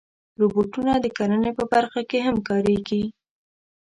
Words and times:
روبوټونه 0.39 0.93
د 0.99 1.05
کرنې 1.17 1.51
په 1.57 1.63
برخه 1.73 2.01
کې 2.09 2.19
هم 2.27 2.37
کارېږي. 2.47 3.03